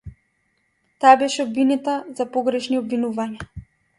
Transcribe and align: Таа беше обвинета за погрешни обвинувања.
Таа 1.03 1.11
беше 1.23 1.43
обвинета 1.43 1.95
за 2.21 2.27
погрешни 2.37 2.79
обвинувања. 2.83 3.63